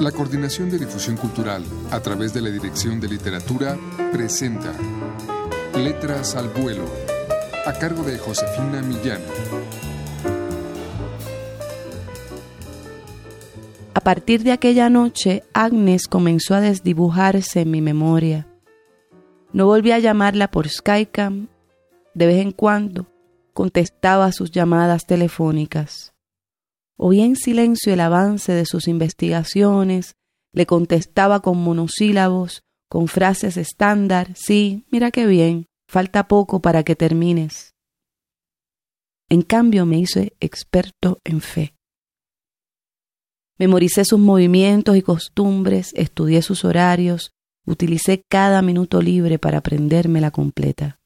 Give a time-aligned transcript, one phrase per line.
[0.00, 3.78] La Coordinación de Difusión Cultural, a través de la Dirección de Literatura,
[4.12, 4.74] presenta
[5.74, 6.84] Letras al Vuelo,
[7.64, 9.22] a cargo de Josefina Millán.
[13.94, 18.46] A partir de aquella noche, Agnes comenzó a desdibujarse en mi memoria.
[19.54, 21.48] No volví a llamarla por Skycam.
[22.12, 23.06] De vez en cuando
[23.54, 26.12] contestaba sus llamadas telefónicas.
[26.96, 30.16] Oía en silencio el avance de sus investigaciones,
[30.52, 36.96] le contestaba con monosílabos, con frases estándar, sí, mira qué bien, falta poco para que
[36.96, 37.74] termines.
[39.28, 41.74] En cambio me hice experto en fe.
[43.58, 47.32] Memoricé sus movimientos y costumbres, estudié sus horarios,
[47.66, 51.00] utilicé cada minuto libre para aprendérmela completa.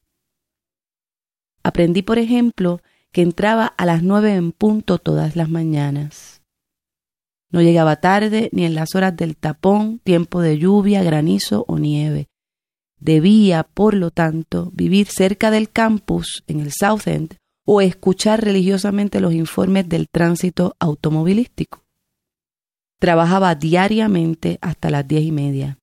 [1.63, 6.41] Aprendí, por ejemplo, que entraba a las nueve en punto todas las mañanas.
[7.51, 12.29] No llegaba tarde ni en las horas del tapón, tiempo de lluvia, granizo o nieve.
[12.99, 19.19] Debía, por lo tanto, vivir cerca del campus, en el South End, o escuchar religiosamente
[19.19, 21.83] los informes del tránsito automovilístico.
[22.99, 25.77] Trabajaba diariamente hasta las diez y media.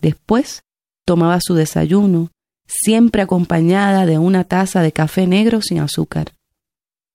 [0.00, 0.62] Después
[1.06, 2.30] tomaba su desayuno,
[2.66, 6.32] siempre acompañada de una taza de café negro sin azúcar.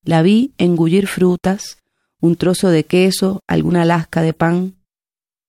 [0.07, 1.79] La vi engullir frutas,
[2.21, 4.77] un trozo de queso, alguna lasca de pan.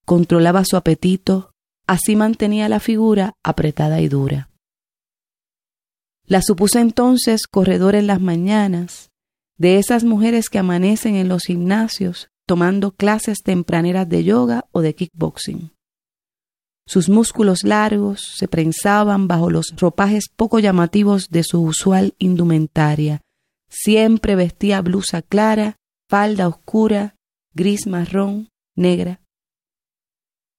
[0.04, 1.52] Controlaba su apetito,
[1.86, 4.50] así mantenía la figura apretada y dura.
[6.24, 9.12] La supuse entonces corredora en las mañanas,
[9.58, 14.96] de esas mujeres que amanecen en los gimnasios tomando clases tempraneras de yoga o de
[14.96, 15.70] kickboxing.
[16.84, 23.20] Sus músculos largos se prensaban bajo los ropajes poco llamativos de su usual indumentaria.
[23.68, 25.76] Siempre vestía blusa clara,
[26.08, 27.16] falda oscura,
[27.54, 29.20] gris marrón, negra.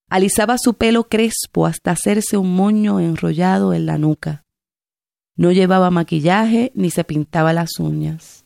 [0.08, 4.44] Alisaba su pelo crespo hasta hacerse un moño enrollado en la nuca.
[5.36, 8.44] No llevaba maquillaje ni se pintaba las uñas.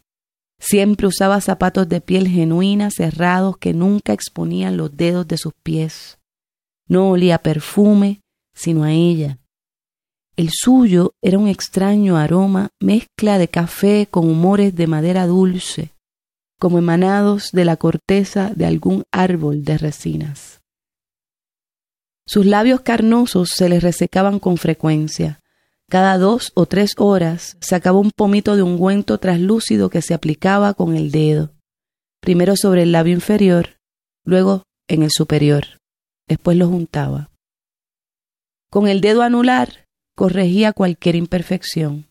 [0.61, 6.19] Siempre usaba zapatos de piel genuina cerrados que nunca exponían los dedos de sus pies.
[6.87, 8.21] No olía perfume,
[8.55, 9.39] sino a ella.
[10.37, 15.93] El suyo era un extraño aroma, mezcla de café con humores de madera dulce,
[16.59, 20.61] como emanados de la corteza de algún árbol de resinas.
[22.27, 25.41] Sus labios carnosos se les resecaban con frecuencia.
[25.89, 30.97] Cada dos o tres horas sacaba un pomito de ungüento traslúcido que se aplicaba con
[30.97, 31.53] el dedo,
[32.21, 33.77] primero sobre el labio inferior,
[34.25, 35.79] luego en el superior
[36.27, 37.31] después lo juntaba.
[38.71, 39.84] Con el dedo anular
[40.15, 42.07] corregía cualquier imperfección.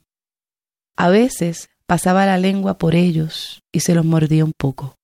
[0.95, 4.95] A veces pasaba la lengua por ellos y se los mordía un poco.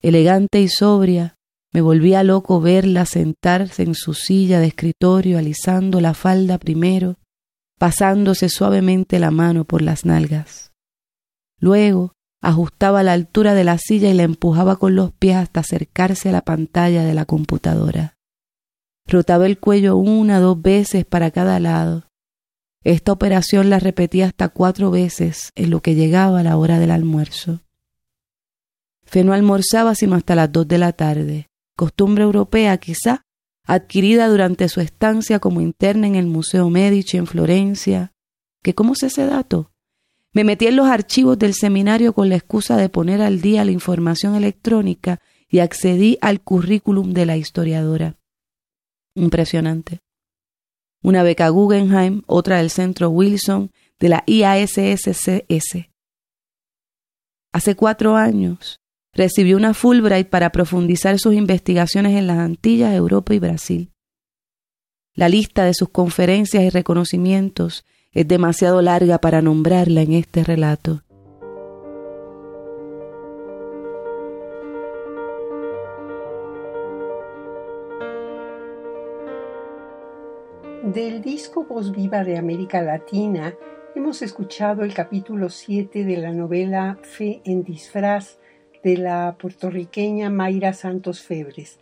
[0.00, 1.36] Elegante y sobria,
[1.72, 7.16] me volvía loco verla sentarse en su silla de escritorio alisando la falda primero,
[7.78, 10.72] pasándose suavemente la mano por las nalgas.
[11.60, 16.28] Luego ajustaba la altura de la silla y la empujaba con los pies hasta acercarse
[16.28, 18.17] a la pantalla de la computadora.
[19.10, 22.04] Rotaba el cuello una, dos veces para cada lado.
[22.84, 27.62] Esta operación la repetía hasta cuatro veces en lo que llegaba la hora del almuerzo.
[29.04, 33.22] Fe no almorzaba sino hasta las dos de la tarde, costumbre europea quizá,
[33.64, 38.12] adquirida durante su estancia como interna en el Museo Medici en Florencia.
[38.62, 39.72] ¿Que cómo sé ese dato?
[40.34, 43.70] Me metí en los archivos del seminario con la excusa de poner al día la
[43.70, 45.18] información electrónica
[45.48, 48.17] y accedí al currículum de la historiadora.
[49.18, 50.00] Impresionante.
[51.02, 55.88] Una beca Guggenheim, otra del Centro Wilson, de la IASSCS.
[57.52, 58.80] Hace cuatro años
[59.12, 63.90] recibió una Fulbright para profundizar sus investigaciones en las Antillas, Europa y Brasil.
[65.14, 71.02] La lista de sus conferencias y reconocimientos es demasiado larga para nombrarla en este relato.
[80.82, 83.56] Del disco Voz Viva de América Latina
[83.96, 88.38] hemos escuchado el capítulo 7 de la novela Fe en disfraz
[88.84, 91.80] de la puertorriqueña Mayra Santos Febres.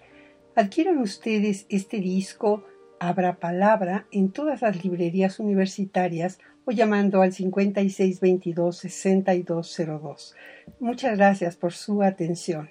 [0.55, 2.65] Adquieran ustedes este disco
[2.99, 10.33] Abra Palabra en todas las librerías universitarias o llamando al 5622-6202.
[10.81, 12.71] Muchas gracias por su atención.